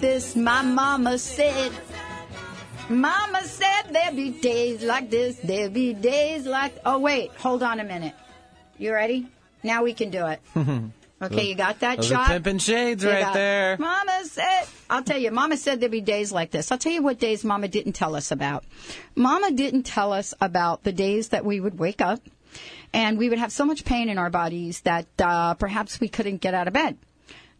[0.00, 1.72] There be days like this, my mama said.
[2.88, 6.74] Mama said there be days like this, there be days like.
[6.84, 8.14] Oh, wait, hold on a minute.
[8.78, 9.26] You ready?
[9.62, 10.40] Now we can do it.
[11.22, 12.28] Okay, you got that Those are shot?
[12.28, 13.78] pimpin' shades You right there.
[13.78, 16.70] Mama said, I'll tell you, Mama said there'd be days like this.
[16.70, 18.64] I'll tell you what days Mama didn't tell us about.
[19.14, 22.20] Mama didn't tell us about the days that we would wake up
[22.92, 26.42] and we would have so much pain in our bodies that uh, perhaps we couldn't
[26.42, 26.98] get out of bed.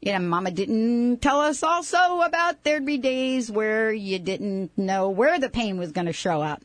[0.06, 5.10] You know, Mama didn't tell us also about there'd be days where you didn't know
[5.10, 6.62] where the pain was going to show up.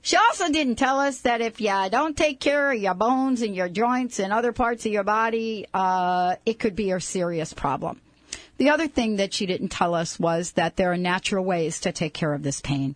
[0.00, 3.54] She also didn't tell us that if you don't take care of your bones and
[3.54, 8.00] your joints and other parts of your body, uh, it could be a serious problem.
[8.62, 11.90] The other thing that she didn't tell us was that there are natural ways to
[11.90, 12.94] take care of this pain.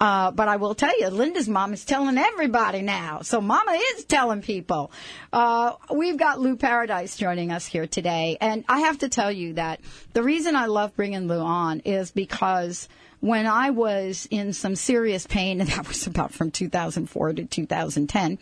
[0.00, 3.20] Uh, but I will tell you, Linda's mom is telling everybody now.
[3.22, 4.90] So Mama is telling people.
[5.32, 8.36] Uh, we've got Lou Paradise joining us here today.
[8.40, 9.78] And I have to tell you that
[10.12, 12.88] the reason I love bringing Lou on is because
[13.20, 18.40] when I was in some serious pain, and that was about from 2004 to 2010,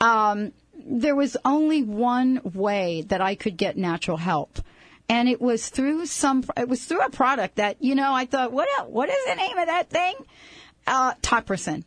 [0.00, 4.58] um, there was only one way that I could get natural help.
[5.08, 8.52] And it was through some, it was through a product that, you know, I thought,
[8.52, 10.14] what, what is the name of that thing?
[10.86, 11.84] Uh, Topricin.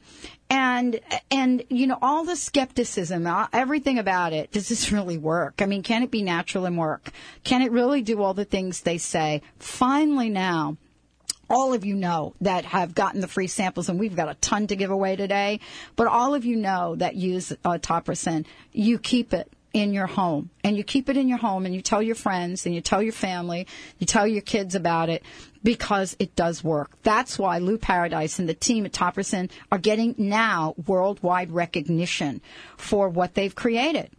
[0.49, 5.61] And, and, you know, all the skepticism, uh, everything about it, does this really work?
[5.61, 7.11] I mean, can it be natural and work?
[7.43, 9.43] Can it really do all the things they say?
[9.59, 10.77] Finally now,
[11.49, 14.67] all of you know that have gotten the free samples, and we've got a ton
[14.67, 15.59] to give away today.
[15.95, 20.49] But all of you know that use uh, Topricin, you keep it in your home,
[20.63, 23.01] and you keep it in your home, and you tell your friends, and you tell
[23.01, 23.67] your family,
[23.99, 25.23] you tell your kids about it
[25.63, 26.91] because it does work.
[27.03, 32.41] That's why Lou Paradise and the team at Topricin are getting now worldwide recognition
[32.77, 34.09] for what they've created,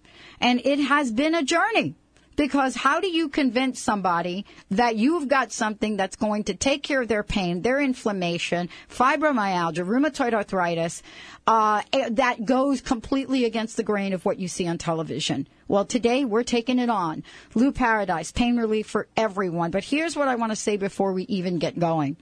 [0.41, 1.95] and it has been a journey.
[2.43, 7.03] Because how do you convince somebody that you've got something that's going to take care
[7.03, 11.05] of their pain, their inflammation, fibromyalgia, rheumatoid arthritis,
[11.47, 15.47] uh, eh, that goes completely against the grain of what you see on television?
[15.69, 17.23] Well, today we're taking it on.
[17.55, 19.71] Lou Paradise, pain relief for everyone.
[19.71, 22.17] But here's what I want to say before we even get going.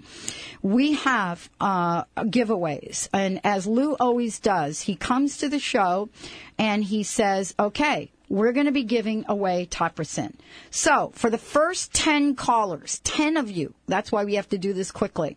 [0.60, 6.10] We have uh, giveaways, and as Lou always does, he comes to the show
[6.58, 10.32] and he says, "Okay." We're going to be giving away Topricin.
[10.70, 14.72] So for the first 10 callers, 10 of you, that's why we have to do
[14.72, 15.36] this quickly,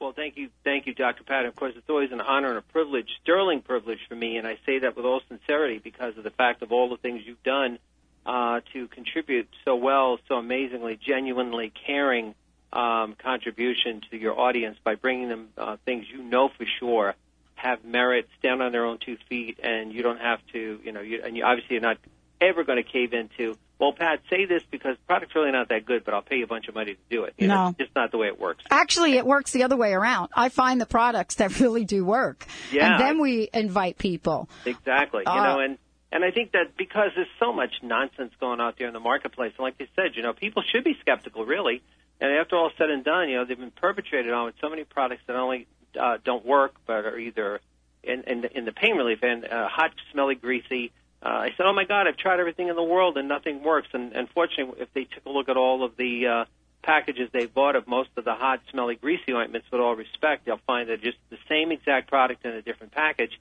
[0.00, 1.22] Well, thank you, thank you, Dr.
[1.22, 1.44] Pat.
[1.44, 4.58] Of course, it's always an honor and a privilege, sterling privilege for me, and I
[4.66, 7.78] say that with all sincerity because of the fact of all the things you've done
[8.26, 12.34] uh, to contribute so well, so amazingly, genuinely caring
[12.72, 17.14] um, contribution to your audience by bringing them uh, things you know for sure
[17.58, 21.00] have merit, stand on their own two feet, and you don't have to, you know,
[21.00, 21.98] you, and you obviously are not
[22.40, 23.56] ever going to cave into.
[23.80, 26.44] Well, Pat, say this because the product's really not that good, but I'll pay you
[26.44, 27.34] a bunch of money to do it.
[27.38, 27.68] You know, No.
[27.70, 28.64] it's just not the way it works.
[28.70, 30.30] Actually, it works the other way around.
[30.34, 32.44] I find the products that really do work.
[32.72, 32.92] Yeah.
[32.92, 34.48] And then we invite people.
[34.64, 35.22] Exactly.
[35.26, 35.78] You Uh, know, and
[36.10, 39.52] and I think that because there's so much nonsense going out there in the marketplace,
[39.58, 41.82] and like you said, you know, people should be skeptical, really.
[42.20, 44.82] And after all said and done, you know, they've been perpetrated on with so many
[44.84, 45.66] products that only
[45.98, 47.60] uh, don't work, but are either
[48.02, 50.92] in in the, in the pain relief and uh, hot, smelly, greasy.
[51.22, 53.88] Uh, I said, "Oh my God, I've tried everything in the world and nothing works."
[53.92, 56.44] And unfortunately, if they took a look at all of the uh,
[56.82, 60.60] packages they bought of most of the hot, smelly, greasy ointments, with all respect, they'll
[60.66, 63.38] find that just the same exact product in a different package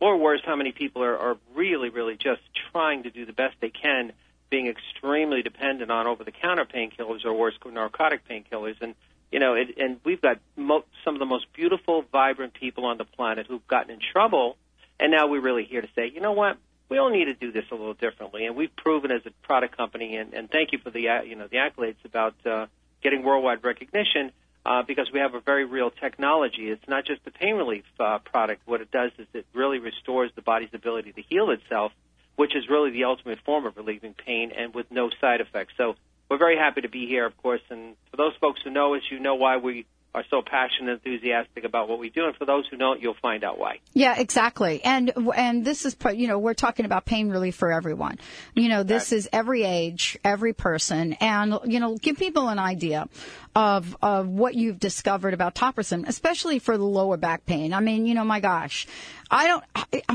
[0.00, 2.42] or worse, how many people are, are really, really just
[2.72, 4.12] trying to do the best they can,
[4.50, 8.76] being extremely dependent on over-the-counter painkillers or worse, narcotic painkillers.
[8.80, 8.94] And
[9.30, 12.98] you know, it, and we've got mo- some of the most beautiful, vibrant people on
[12.98, 14.56] the planet who've gotten in trouble,
[15.00, 16.56] and now we're really here to say, you know what?
[16.88, 19.76] We all need to do this a little differently, and we've proven as a product
[19.76, 20.16] company.
[20.16, 22.66] And, and thank you for the uh, you know the accolades about uh,
[23.02, 24.30] getting worldwide recognition
[24.66, 26.68] uh, because we have a very real technology.
[26.70, 28.62] It's not just a pain relief uh, product.
[28.66, 31.92] What it does is it really restores the body's ability to heal itself,
[32.36, 35.74] which is really the ultimate form of relieving pain and with no side effects.
[35.76, 35.94] So
[36.28, 37.60] we're very happy to be here, of course.
[37.70, 39.86] And for those folks who know us, you know why we
[40.16, 42.24] are so passionate and enthusiastic about what we do.
[42.24, 43.80] And for those who don't, you'll find out why.
[43.92, 44.82] Yeah, exactly.
[44.82, 48.18] And and this is you know we're talking about pain relief for everyone.
[48.54, 53.08] You know, this is every age, every person, and you know, give people an idea
[53.54, 57.74] of of what you've discovered about Topricin, especially for the lower back pain.
[57.74, 58.86] I mean, you know, my gosh,
[59.30, 59.64] I don't.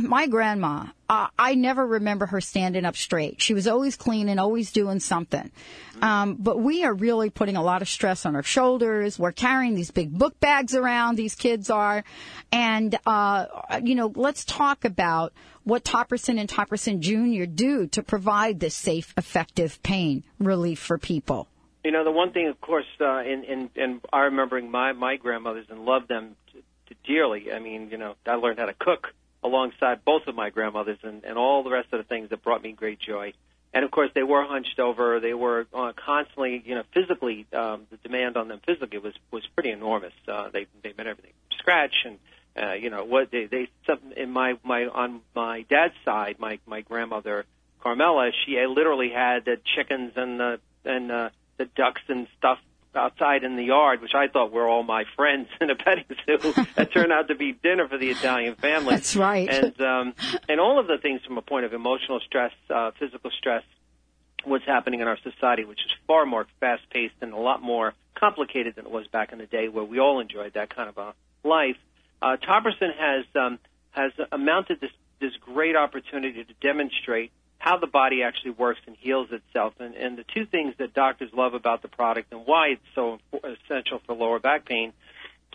[0.01, 3.41] My grandma, uh, I never remember her standing up straight.
[3.41, 5.51] She was always clean and always doing something.
[6.01, 9.19] Um, but we are really putting a lot of stress on our shoulders.
[9.19, 11.15] We're carrying these big book bags around.
[11.15, 12.03] These kids are,
[12.51, 13.45] and uh,
[13.83, 15.33] you know, let's talk about
[15.63, 21.47] what Topricin and Topricin Junior do to provide this safe, effective pain relief for people.
[21.83, 25.17] You know, the one thing, of course, uh, in, in, in I remembering my my
[25.17, 26.35] grandmothers and loved them
[27.05, 27.51] dearly.
[27.51, 29.13] I mean, you know, I learned how to cook
[29.43, 32.61] alongside both of my grandmothers and, and all the rest of the things that brought
[32.61, 33.33] me great joy.
[33.73, 35.19] And of course, they were hunched over.
[35.19, 37.45] They were uh, constantly, you know, physically.
[37.53, 40.13] Um, the demand on them physically was was pretty enormous.
[40.27, 42.19] Uh, they they made everything from scratch, and
[42.61, 46.59] uh, you know what they they some in my my on my dad's side, my
[46.65, 47.45] my grandmother
[47.81, 52.59] Carmela, she literally had the chickens and the and uh, the ducks and stuff
[52.95, 56.53] outside in the yard, which I thought were all my friends in a petting zoo.
[56.75, 58.95] that turned out to be dinner for the Italian family.
[58.95, 59.49] That's right.
[59.49, 60.13] And um,
[60.49, 63.63] and all of the things from a point of emotional stress, uh, physical stress,
[64.43, 67.93] what's happening in our society, which is far more fast paced and a lot more
[68.15, 70.97] complicated than it was back in the day, where we all enjoyed that kind of
[70.97, 71.13] a
[71.47, 71.77] life.
[72.21, 73.59] Uh, Topricin has um,
[73.91, 79.27] has amounted this this great opportunity to demonstrate how the body actually works and heals
[79.31, 79.75] itself.
[79.79, 83.19] And, and the two things that doctors love about the product and why it's so
[83.31, 84.93] essential for lower back pain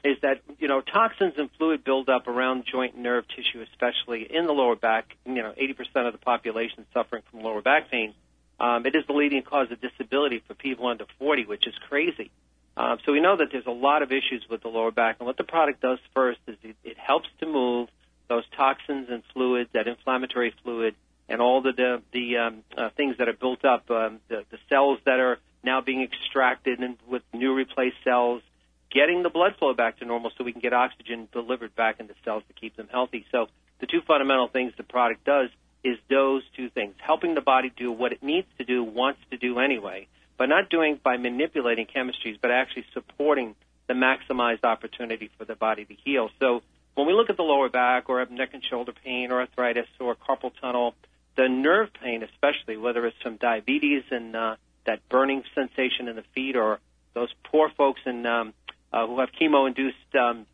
[0.05, 4.23] is that you know toxins and fluid build up around joint and nerve tissue, especially
[4.23, 5.17] in the lower back.
[5.25, 8.14] You know, 80% of the population suffering from lower back pain.
[8.61, 12.31] Um, it is the leading cause of disability for people under 40, which is crazy.
[12.76, 15.26] Um, so we know that there's a lot of issues with the lower back, and
[15.26, 17.88] what the product does first is it, it helps to move
[18.29, 20.94] those toxins and fluids, that inflammatory fluid,
[21.28, 24.58] and all the the, the um, uh, things that are built up, um, the, the
[24.69, 28.43] cells that are now being extracted and with new replaced cells,
[28.90, 32.14] getting the blood flow back to normal so we can get oxygen delivered back into
[32.25, 33.26] cells to keep them healthy.
[33.32, 33.46] So
[33.81, 35.50] the two fundamental things the product does
[35.84, 39.37] is those two things, helping the body do what it needs to do, wants to
[39.37, 40.08] do anyway,
[40.38, 43.55] but not doing by manipulating chemistries, but actually supporting
[43.87, 46.31] the maximized opportunity for the body to heal.
[46.40, 46.62] So
[46.94, 50.17] when we look at the lower back or neck and shoulder pain or arthritis or
[50.17, 50.94] carpal tunnel,
[51.37, 54.56] the nerve pain, especially whether it's from diabetes and uh,
[54.87, 56.81] that burning sensation in the feet, or
[57.15, 58.55] those poor folks in, um,
[58.93, 60.47] uh, who have chemo-induced um,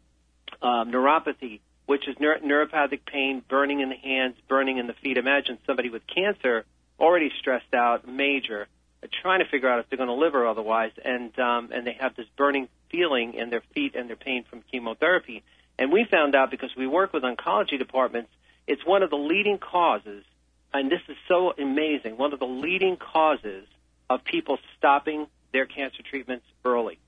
[0.60, 5.16] um, neuropathy, which is neur- neuropathic pain, burning in the hands, burning in the feet.
[5.16, 6.64] Imagine somebody with cancer,
[6.98, 8.66] already stressed out, major,
[9.02, 11.86] uh, trying to figure out if they're going to live or otherwise, and um, and
[11.86, 15.42] they have this burning feeling in their feet and their pain from chemotherapy.
[15.78, 18.30] And we found out because we work with oncology departments,
[18.66, 20.24] it's one of the leading causes
[20.74, 23.66] and this is so amazing, one of the leading causes
[24.08, 26.98] of people stopping their cancer treatments early.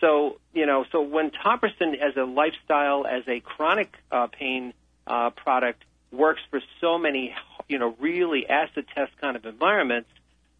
[0.00, 4.72] So, you know, so when Topricin as a lifestyle, as a chronic uh, pain
[5.06, 5.82] uh, product
[6.12, 7.34] works for so many,
[7.68, 10.08] you know, really acid test kind of environments,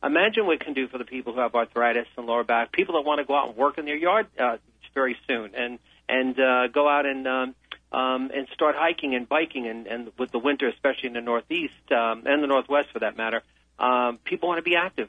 [0.03, 2.95] imagine what it can do for the people who have arthritis and lower back, people
[2.95, 4.57] that want to go out and work in their yard uh,
[4.95, 5.79] very soon and,
[6.09, 7.55] and uh, go out and, um,
[7.93, 11.75] um, and start hiking and biking, and, and with the winter, especially in the Northeast
[11.91, 13.43] um, and the Northwest for that matter,
[13.79, 15.09] um, people want to be active.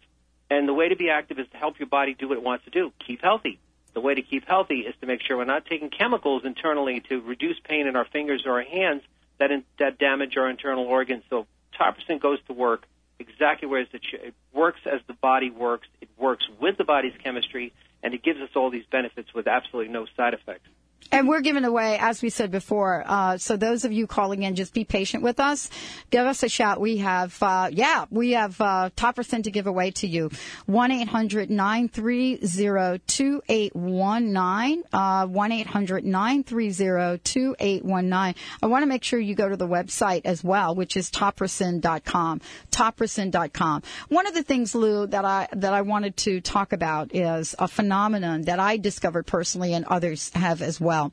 [0.50, 2.65] And the way to be active is to help your body do what it wants
[2.65, 2.91] to do.
[3.05, 3.59] Keep healthy.
[3.93, 7.21] The way to keep healthy is to make sure we're not taking chemicals internally to
[7.21, 9.01] reduce pain in our fingers or our hands
[9.39, 11.24] that in, that damage our internal organs.
[11.29, 11.48] So
[11.79, 12.88] Topricin goes to work
[13.19, 15.88] exactly where it, it works as the body works.
[16.01, 19.91] It works with the body's chemistry, and it gives us all these benefits with absolutely
[19.91, 20.67] no side effects.
[21.12, 23.03] And we're giving away, as we said before.
[23.03, 25.72] Uh, so those of you calling in, just be patient with us.
[26.12, 26.79] Give us a shout.
[26.79, 30.29] We have, uh, yeah, we have uh, Topricin to give away to you.
[30.68, 34.84] One eight hundred nine three zero two eight one nine.
[34.94, 38.36] Uh, One eight hundred nine three zero two eight one nine.
[38.62, 42.41] I want to make sure you go to the website as well, which is topricin.com.
[42.72, 43.82] Topricin.com.
[44.10, 47.68] One of the things, Lou, that I that I wanted to talk about is a
[47.68, 51.12] phenomenon that I discovered personally, and others have as well well.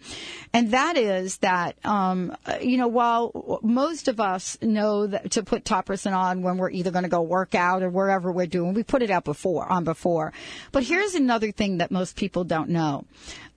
[0.54, 5.64] And that is that, um, you know, while most of us know that to put
[5.64, 8.82] Topricin on when we're either going to go work out or wherever we're doing, we
[8.82, 10.32] put it out before, on before.
[10.72, 13.04] But here's another thing that most people don't know.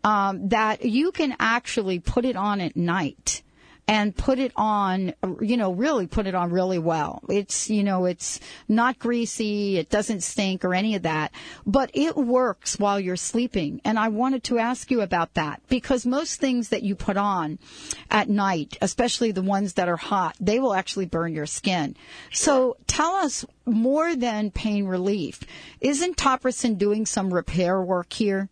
[0.03, 3.41] Um, that you can actually put it on at night
[3.89, 7.24] and put it on, you know, really put it on really well.
[7.27, 9.79] It's, you know, it's not greasy.
[9.79, 11.31] It doesn't stink or any of that,
[11.65, 13.81] but it works while you're sleeping.
[13.84, 17.58] And I wanted to ask you about that because most things that you put on
[18.12, 21.96] at night, especially the ones that are hot, they will actually burn your skin.
[22.31, 25.39] So tell us more than pain relief.
[25.81, 28.50] Isn't Topricin doing some repair work here?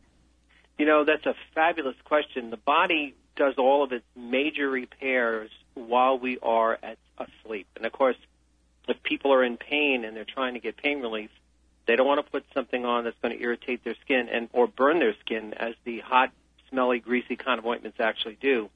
[0.79, 2.49] You know, that's a fabulous question.
[2.49, 7.67] The body does all of its major repairs while we are at asleep.
[7.75, 8.17] And of course,
[8.87, 11.29] if people are in pain and they're trying to get pain relief,
[11.85, 14.67] they don't want to put something on that's going to irritate their skin and or
[14.67, 16.31] burn their skin as the hot,
[16.69, 18.69] smelly, greasy kind of ointments actually do.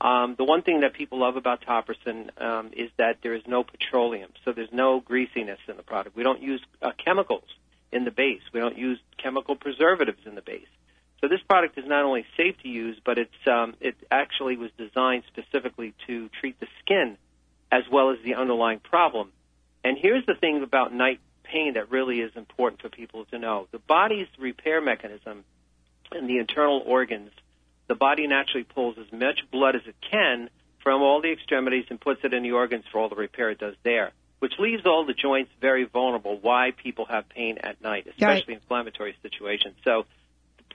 [0.00, 3.64] Um, the one thing that people love about Topricin um, is that there is no
[3.64, 6.16] petroleum, so there's no greasiness in the product.
[6.16, 7.44] We don't use uh, chemicals
[7.90, 8.42] in the base.
[8.52, 10.66] We don't use chemical preservatives in the base.
[11.24, 14.70] So this product is not only safe to use, but it's um, it actually was
[14.76, 17.16] designed specifically to treat the skin
[17.72, 19.32] as well as the underlying problem.
[19.82, 23.68] And here's the thing about night pain that really is important for people to know:
[23.70, 25.44] the body's repair mechanism
[26.12, 27.30] and the internal organs
[27.86, 30.50] the body naturally pulls as much blood as it can
[30.82, 33.58] from all the extremities and puts it in the organs for all the repair it
[33.58, 36.38] does there, which leaves all the joints very vulnerable.
[36.38, 38.62] Why people have pain at night, especially right.
[38.62, 39.76] inflammatory situations.
[39.84, 40.04] So,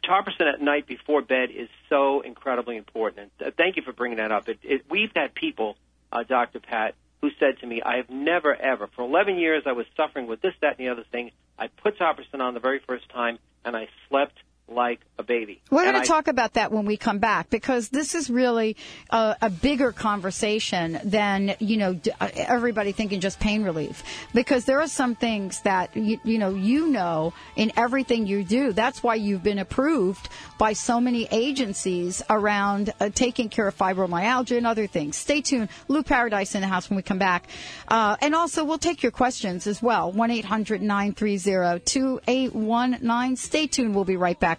[0.09, 3.31] Topricin at night before bed is so incredibly important.
[3.39, 4.49] And uh, thank you for bringing that up.
[4.49, 5.77] It, it, we've had people,
[6.11, 6.59] uh, Dr.
[6.59, 10.25] Pat, who said to me, I have never, ever, for 11 years, I was suffering
[10.25, 11.31] with this, that, and the other thing.
[11.57, 14.37] I put Topricin on the very first time, and I slept
[14.71, 15.61] like a baby.
[15.69, 18.77] We're going to talk about that when we come back because this is really
[19.09, 24.03] a, a bigger conversation than you know uh, everybody thinking just pain relief.
[24.33, 28.71] Because there are some things that you, you know you know in everything you do.
[28.71, 34.57] That's why you've been approved by so many agencies around uh, taking care of fibromyalgia
[34.57, 35.17] and other things.
[35.17, 35.69] Stay tuned.
[35.87, 37.47] Lou Paradise in the house when we come back,
[37.87, 40.11] uh, and also we'll take your questions as well.
[40.11, 43.35] One eight hundred nine three zero two eight one nine.
[43.35, 43.95] Stay tuned.
[43.95, 44.58] We'll be right back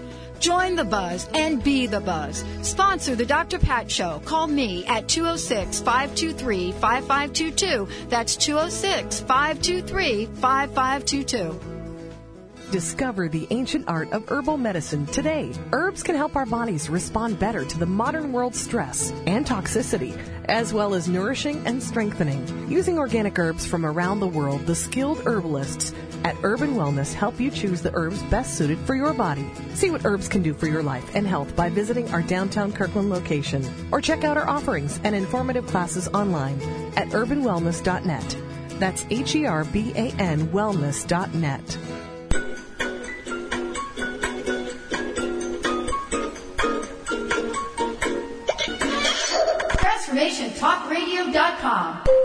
[0.41, 2.43] Join the buzz and be the buzz.
[2.63, 3.59] Sponsor the Dr.
[3.59, 4.19] Pat Show.
[4.25, 7.87] Call me at 206 523 5522.
[8.09, 11.59] That's 206 523 5522.
[12.71, 15.51] Discover the ancient art of herbal medicine today.
[15.73, 20.73] Herbs can help our bodies respond better to the modern world's stress and toxicity, as
[20.73, 22.71] well as nourishing and strengthening.
[22.71, 25.93] Using organic herbs from around the world, the skilled herbalists
[26.23, 29.45] at Herban Wellness help you choose the herbs best suited for your body.
[29.73, 33.09] See what herbs can do for your life and health by visiting our downtown Kirkland
[33.09, 36.61] location or check out our offerings and informative classes online
[36.95, 38.37] at herbanwellness.net.
[38.79, 41.77] That's H E R B A N wellness.net.
[49.77, 52.20] TransformationTalkRadio.com.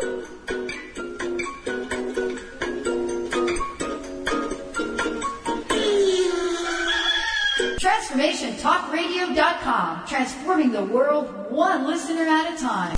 [10.07, 12.97] Transforming the world one listener at a time.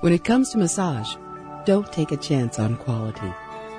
[0.00, 1.14] When it comes to massage,
[1.64, 3.32] don't take a chance on quality.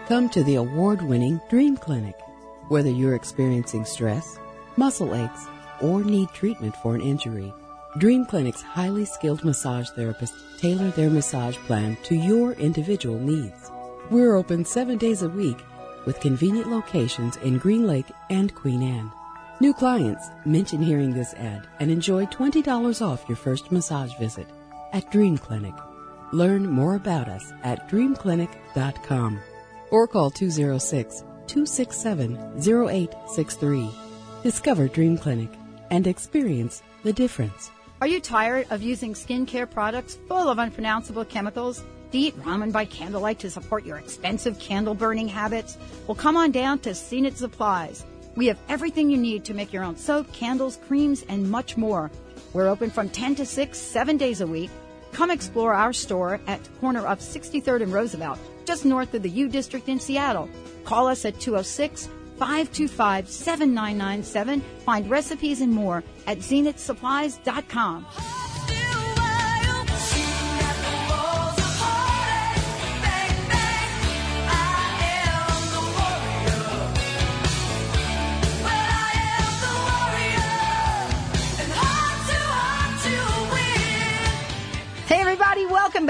[0.08, 2.20] Come to the award winning Dream Clinic.
[2.70, 4.40] Whether you're experiencing stress,
[4.78, 5.46] muscle aches,
[5.80, 7.54] or need treatment for an injury,
[8.00, 13.72] Dream Clinic's highly skilled massage therapists tailor their massage plan to your individual needs.
[14.10, 15.58] We're open seven days a week
[16.06, 19.12] with convenient locations in Green Lake and Queen Anne.
[19.60, 24.48] New clients mention hearing this ad and enjoy $20 off your first massage visit
[24.94, 25.74] at Dream Clinic.
[26.32, 29.40] Learn more about us at dreamclinic.com
[29.92, 33.90] or call 206 267 0863.
[34.42, 35.50] Discover Dream Clinic
[35.92, 37.72] and experience the difference.
[38.00, 41.84] Are you tired of using skincare products full of unpronounceable chemicals?
[42.10, 45.78] Do you eat ramen by candlelight to support your expensive candle burning habits?
[46.08, 48.06] Well, come on down to Zenith Supplies.
[48.36, 52.10] We have everything you need to make your own soap, candles, creams, and much more.
[52.54, 54.70] We're open from 10 to 6, seven days a week.
[55.12, 59.50] Come explore our store at corner of 63rd and Roosevelt, just north of the U
[59.50, 60.50] District in Seattle.
[60.86, 64.62] Call us at 206 525 7997.
[64.86, 68.06] Find recipes and more at zenithsupplies.com.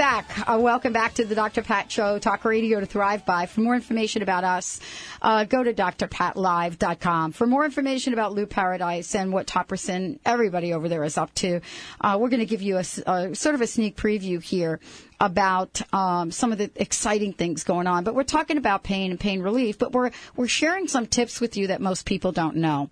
[0.08, 0.48] back.
[0.48, 1.60] Uh, welcome back to the Dr.
[1.60, 3.44] Pat Show, talk radio to thrive by.
[3.44, 4.80] For more information about us,
[5.20, 7.32] uh, go to drpatlive.com.
[7.32, 11.60] For more information about Lou Paradise and what Topricin, everybody over there is up to,
[12.00, 14.80] uh, we're going to give you a, a, sort of a sneak preview here
[15.20, 18.02] about um, some of the exciting things going on.
[18.02, 21.58] But we're talking about pain and pain relief, but we're we're sharing some tips with
[21.58, 22.88] you that most people don't know.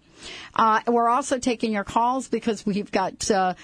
[0.55, 3.55] Uh, we're also taking your calls because we've got, uh,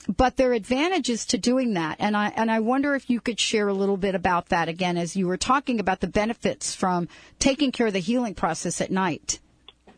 [0.08, 3.40] but there are advantages to doing that, and I and I wonder if you could
[3.40, 7.08] share a little bit about that again, as you were talking about the benefits from
[7.40, 9.40] taking care of the healing process at night.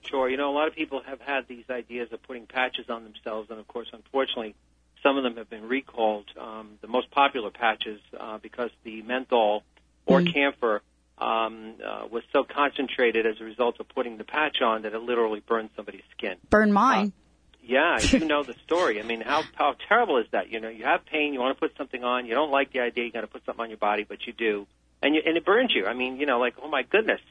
[0.03, 3.03] Sure, you know, a lot of people have had these ideas of putting patches on
[3.03, 4.55] themselves, and of course, unfortunately,
[5.03, 6.25] some of them have been recalled.
[6.39, 9.63] Um, the most popular patches, uh, because the menthol
[10.05, 10.33] or mm.
[10.33, 10.81] camphor
[11.17, 15.01] um, uh, was so concentrated as a result of putting the patch on that it
[15.01, 16.35] literally burned somebody's skin.
[16.49, 17.07] Burned mine.
[17.07, 17.26] Uh,
[17.67, 18.99] yeah, you know the story.
[18.99, 20.51] I mean, how how terrible is that?
[20.51, 22.79] You know, you have pain, you want to put something on, you don't like the
[22.79, 24.67] idea, you got to put something on your body, but you do,
[25.01, 25.85] and you, and it burns you.
[25.85, 27.21] I mean, you know, like oh my goodness.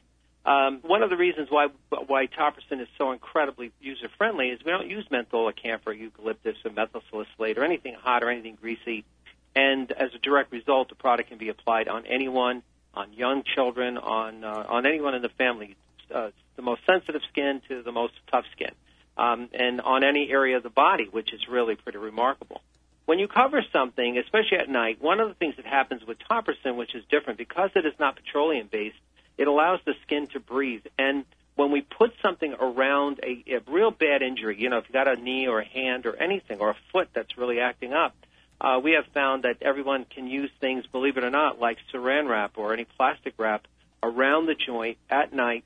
[0.44, 4.70] Um, one of the reasons why why Topricin is so incredibly user friendly is we
[4.70, 9.04] don't use menthol or camphor, eucalyptus, or methyl salicylate, or anything hot or anything greasy.
[9.56, 12.62] And as a direct result, the product can be applied on anyone,
[12.94, 15.76] on young children, on uh, on anyone in the family,
[16.14, 18.70] uh, the most sensitive skin to the most tough skin
[19.16, 22.60] um, and on any area of the body, which is really pretty remarkable.
[23.06, 26.76] When you cover something, especially at night, one of the things that happens with Topricin,
[26.76, 28.96] which is different, because it is not petroleum based,
[29.38, 30.84] it allows the skin to breathe.
[30.98, 31.24] And
[31.54, 35.08] when we put something around a, a real bad injury, you know, if you got
[35.08, 38.14] a knee or a hand or anything or a foot that's really acting up,
[38.60, 42.28] uh, we have found that everyone can use things, believe it or not, like saran
[42.28, 43.66] wrap or any plastic wrap
[44.02, 45.64] around the joint at night,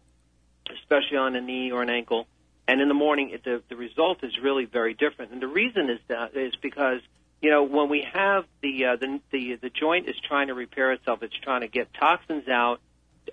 [0.82, 2.26] especially on a knee or an ankle,
[2.70, 5.32] and in the morning it, the the result is really very different.
[5.32, 7.00] And the reason is that is because
[7.42, 10.92] you know when we have the uh, the the the joint is trying to repair
[10.92, 12.80] itself, it's trying to get toxins out,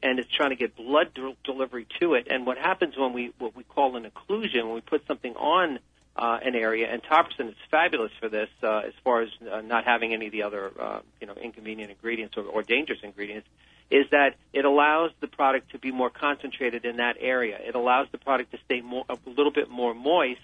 [0.02, 2.28] and it's trying to get blood de- delivery to it.
[2.32, 5.78] And what happens when we what we call an occlusion, when we put something on
[6.16, 9.86] uh, an area, and Topricin is fabulous for this uh, as far as uh, not
[9.86, 13.48] having any of the other uh, you know inconvenient ingredients or, or dangerous ingredients
[13.90, 17.58] is that it allows the product to be more concentrated in that area.
[17.60, 20.42] It allows the product to stay more, a little bit more moist,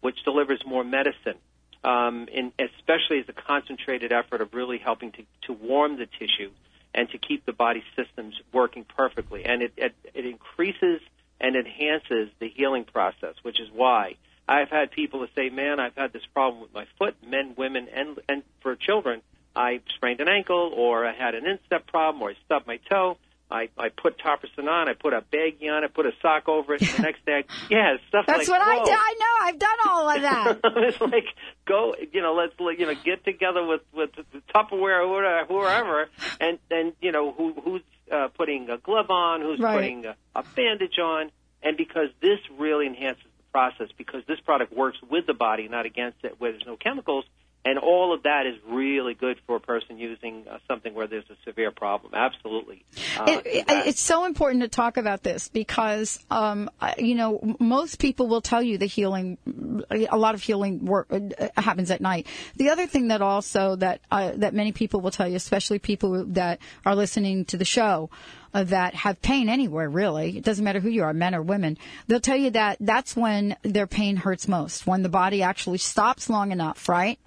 [0.00, 1.38] which delivers more medicine,
[1.84, 6.50] um, in, especially as a concentrated effort of really helping to, to warm the tissue
[6.94, 9.44] and to keep the body systems working perfectly.
[9.46, 11.00] And it, it, it increases
[11.40, 15.96] and enhances the healing process, which is why I've had people to say, man, I've
[15.96, 19.22] had this problem with my foot, men, women, and, and for children,
[19.54, 23.18] I sprained an ankle or I had an instep problem or I stubbed my toe.
[23.52, 26.74] I, I put Topricin on, I put a baggie on it, put a sock over
[26.74, 28.90] it, and the next day, yeah, stuff That's like That's what I do.
[28.90, 29.46] I know.
[29.46, 30.60] I've done all of that.
[30.88, 31.26] it's like,
[31.66, 36.08] go, you know, let's, you know, get together with, with the Tupperware or whoever,
[36.40, 39.74] and, and, you know, who, who's uh, putting a glove on, who's right.
[39.74, 41.30] putting a, a bandage on,
[41.62, 45.84] and because this really enhances the process, because this product works with the body, not
[45.84, 47.26] against it, where there's no chemicals,
[47.64, 51.28] and all of that is really good for a person using uh, something where there's
[51.30, 52.12] a severe problem.
[52.12, 52.84] Absolutely.
[53.16, 58.26] Uh, it, it's so important to talk about this because, um, you know, most people
[58.26, 59.38] will tell you the healing
[59.90, 62.26] a lot of healing work uh, happens at night.
[62.56, 66.24] The other thing that also that uh, that many people will tell you, especially people
[66.26, 68.10] that are listening to the show,
[68.54, 70.36] uh, that have pain anywhere really.
[70.36, 71.78] It doesn't matter who you are, men or women.
[72.08, 76.28] They'll tell you that that's when their pain hurts most, when the body actually stops
[76.28, 77.20] long enough, right?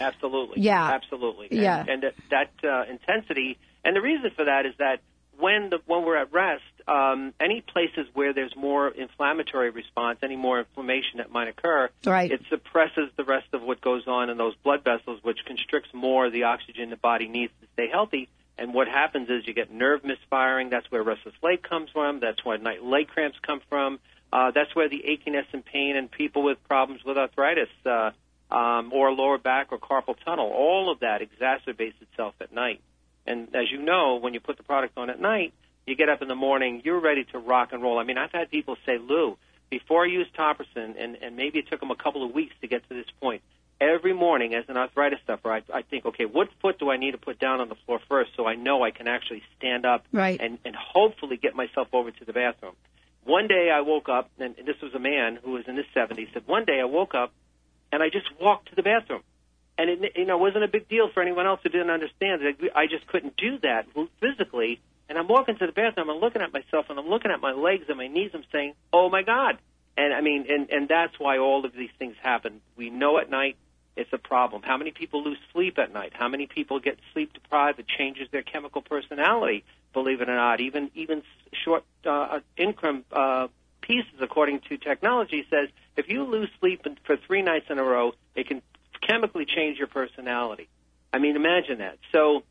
[0.00, 0.62] Absolutely.
[0.62, 0.90] Yeah.
[0.92, 1.48] Absolutely.
[1.50, 1.84] And, Yeah.
[1.88, 5.00] And that, that uh, intensity, and the reason for that is that
[5.38, 10.36] when the when we're at rest, um, any places where there's more inflammatory response, any
[10.36, 12.30] more inflammation that might occur, Right.
[12.30, 16.26] it suppresses the rest of what goes on in those blood vessels, which constricts more
[16.26, 18.28] of the oxygen the body needs to stay healthy.
[18.58, 20.68] And what happens is you get nerve misfiring.
[20.70, 22.20] That's where restless leg comes from.
[22.20, 23.98] That's where night leg cramps come from.
[24.32, 28.10] Uh, that's where the achiness and pain and people with problems with arthritis uh,
[28.52, 32.80] um, or lower back or carpal tunnel, all of that exacerbates itself at night.
[33.26, 35.52] And as you know, when you put the product on at night,
[35.86, 37.98] you get up in the morning, you're ready to rock and roll.
[37.98, 39.36] I mean, I've had people say, Lou,
[39.70, 42.68] before I used Topricin, and, and maybe it took them a couple of weeks to
[42.68, 43.42] get to this point,
[43.80, 47.12] every morning as an arthritis sufferer, I, I think, okay, what foot do I need
[47.12, 50.04] to put down on the floor first so I know I can actually stand up
[50.12, 50.40] Right.
[50.40, 52.74] and, and hopefully get myself over to the bathroom.
[53.24, 56.32] One day I woke up, and this was a man who was in his 70s,
[56.32, 57.32] said, one day I woke up
[57.92, 59.22] and I just walked to the bathroom.
[59.78, 62.56] And it you know wasn't a big deal for anyone else who didn't understand it.
[62.74, 63.86] I just couldn't do that
[64.20, 64.80] physically.
[65.08, 66.10] And I'm walking to the bathroom.
[66.10, 68.30] I'm looking at myself, and I'm looking at my legs and my knees.
[68.34, 69.58] I'm saying, "Oh my God!"
[69.96, 72.60] And I mean, and and that's why all of these things happen.
[72.76, 73.56] We know at night
[73.96, 74.62] it's a problem.
[74.62, 76.12] How many people lose sleep at night?
[76.14, 77.78] How many people get sleep deprived?
[77.78, 79.64] It changes their chemical personality.
[79.92, 81.22] Believe it or not, even even
[81.64, 83.48] short uh, income uh,
[83.92, 88.12] pieces, according to technology, says if you lose sleep for three nights in a row,
[88.34, 88.62] it can
[89.06, 90.68] chemically change your personality.
[91.12, 91.98] I mean, imagine that.
[92.12, 92.42] So,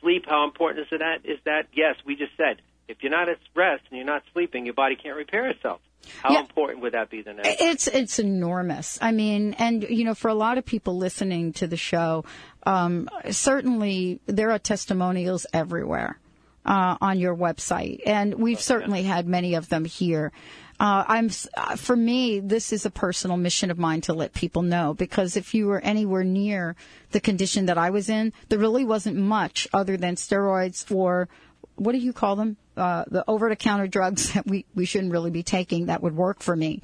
[0.00, 1.18] sleep, how important is that?
[1.24, 1.94] Is that yes?
[2.04, 5.16] We just said if you're not at rest and you're not sleeping, your body can't
[5.16, 5.80] repair itself.
[6.22, 6.40] How Yeah.
[6.40, 7.40] important would that be then?
[7.42, 8.98] It's it's enormous.
[9.02, 12.24] I mean, and you know, for a lot of people listening to the show,
[12.64, 16.18] um, certainly there are testimonials everywhere
[16.66, 20.32] uh, on your website, and we've certainly had many of them here.
[20.78, 24.60] Uh, I'm uh, for me, this is a personal mission of mine to let people
[24.60, 26.76] know because if you were anywhere near
[27.12, 31.30] the condition that I was in, there really wasn't much other than steroids or
[31.76, 32.56] what do you call them?
[32.76, 36.14] Uh, the over the counter drugs that we, we shouldn't really be taking that would
[36.14, 36.82] work for me.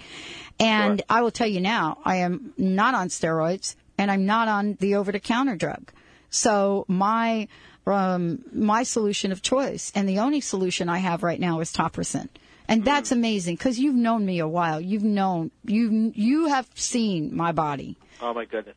[0.59, 1.07] And Sure.
[1.11, 4.95] I will tell you now, I am not on steroids and I'm not on the
[4.95, 5.93] over the counter drug.
[6.31, 7.47] So my,
[7.87, 12.29] um, my solution of choice and the only solution I have right now is Topricin.
[12.69, 14.81] And that's amazing because you've known me a while.
[14.81, 17.97] You've known, you, you have seen my body.
[18.21, 18.77] Oh my goodness.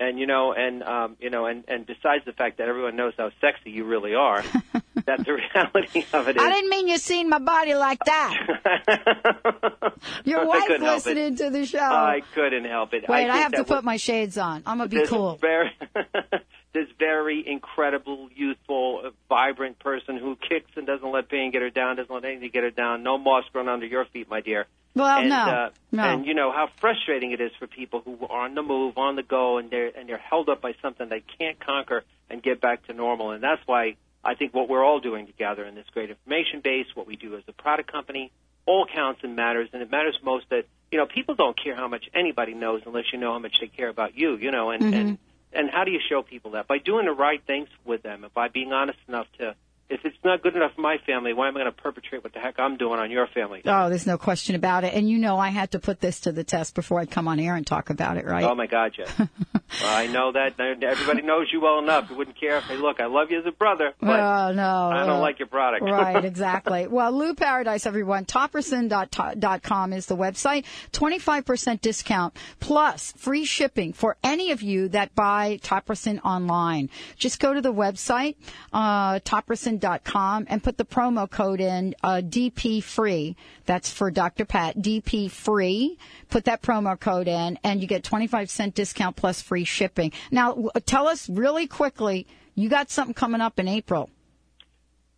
[0.00, 3.12] And you know, and um, you know, and and besides the fact that everyone knows
[3.18, 4.42] how sexy you really are,
[5.10, 6.42] that the reality of it is.
[6.42, 9.92] I didn't mean you seen my body like that.
[10.24, 11.16] Your wife couldn't help it.
[11.16, 11.78] listening to the show.
[11.80, 13.04] I couldn't help it.
[13.08, 14.62] Wait, I, think have to put was- my shades on.
[14.66, 15.36] I'm gonna be this cool.
[15.36, 15.70] Very,
[16.72, 21.96] this very incredible, youthful, vibrant person who kicks and doesn't let pain get her down,
[21.96, 23.02] doesn't let anything get her down.
[23.02, 24.66] No moss growing under your feet, my dear.
[24.94, 26.02] Well, and, no, uh, no.
[26.02, 29.14] And you know how frustrating it is for people who are on the move, on
[29.14, 32.60] the go, and they're and they're held up by something they can't conquer and get
[32.60, 33.30] back to normal.
[33.30, 36.86] And that's why I think what we're all doing together in this great information base,
[36.94, 38.32] what we do as a product company,
[38.66, 39.68] all counts and matters.
[39.72, 43.04] And it matters most that you know people don't care how much anybody knows unless
[43.12, 44.36] you know how much they care about you.
[44.36, 45.58] You know, and and mm-hmm.
[45.58, 48.34] and how do you show people that by doing the right things with them, and
[48.34, 49.54] by being honest enough to.
[49.92, 52.32] If it's not good enough for my family, why am I going to perpetrate what
[52.32, 53.60] the heck I'm doing on your family?
[53.64, 54.94] Oh, there's no question about it.
[54.94, 57.40] And you know, I had to put this to the test before I'd come on
[57.40, 58.44] air and talk about it, right?
[58.44, 59.10] Oh my God, yes.
[59.82, 62.10] well, I know that everybody knows you well enough.
[62.10, 63.00] You wouldn't care if they look.
[63.00, 64.90] I love you as a brother, but Oh, no.
[64.92, 65.84] I don't uh, like your product.
[65.84, 66.86] right, exactly.
[66.86, 68.24] Well, Lou Paradise, everyone.
[68.24, 70.64] Topricin.com is the website.
[70.92, 76.90] 25% discount plus free shipping for any of you that buy Topricin online.
[77.16, 78.36] Just go to the website,
[78.72, 83.36] uh, topricin.com and put the promo code in, uh, DP free.
[83.66, 84.44] That's for Dr.
[84.44, 85.96] Pat, DP free.
[86.28, 90.12] Put that promo code in and you get 25 cent discount plus free shipping.
[90.30, 94.10] Now, tell us really quickly, you got something coming up in April.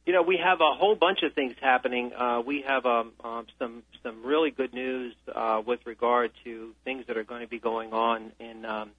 [0.07, 2.13] You know, we have a whole bunch of things happening.
[2.13, 7.07] Uh, we have um, um, some some really good news uh, with regard to things
[7.07, 8.91] that are going to be going on in um,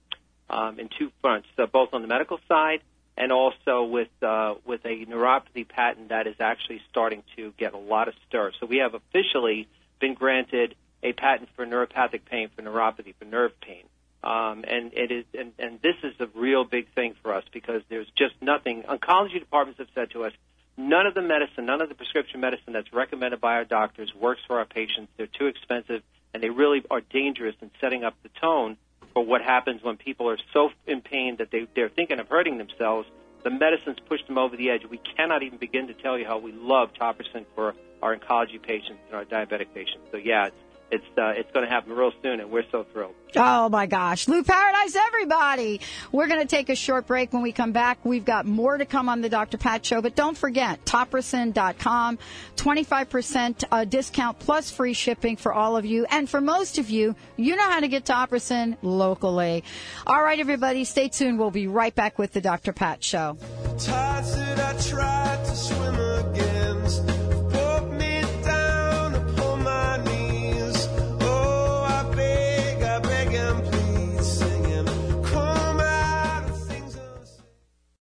[0.48, 2.80] um, in two fronts, uh, both on the medical side
[3.16, 7.78] and also with uh, with a neuropathy patent that is actually starting to get a
[7.78, 8.52] lot of stir.
[8.58, 9.68] So we have officially
[10.00, 13.84] been granted a patent for neuropathic pain for neuropathy for nerve pain.
[14.24, 17.82] Um, and it is, and, and this is a real big thing for us because
[17.90, 18.82] there's just nothing.
[18.82, 20.32] Oncology departments have said to us,
[20.78, 24.40] none of the medicine, none of the prescription medicine that's recommended by our doctors works
[24.46, 25.12] for our patients.
[25.18, 26.02] They're too expensive.
[26.32, 28.76] and they really are dangerous in setting up the tone
[29.12, 32.58] for what happens when people are so in pain that they, they're thinking of hurting
[32.58, 33.06] themselves.
[33.44, 34.82] The medicines push them over the edge.
[34.88, 39.00] We cannot even begin to tell you how we love Topricin for our oncology patients
[39.06, 40.08] and our diabetic patients.
[40.10, 40.56] So yeah, it's
[40.94, 43.14] it's uh, it's going to happen real soon, and we're so thrilled.
[43.36, 45.80] Oh my gosh, Lou Paradise, everybody!
[46.12, 47.32] We're going to take a short break.
[47.32, 49.58] When we come back, we've got more to come on the Dr.
[49.58, 50.00] Pat Show.
[50.00, 52.18] But don't forget, topricin.com,
[52.56, 57.16] 25% uh, discount plus free shipping for all of you, and for most of you,
[57.36, 59.64] you know how to get Topricin locally.
[60.06, 61.40] All right, everybody, stay tuned.
[61.40, 62.72] We'll be right back with the Dr.
[62.72, 63.36] Pat Show.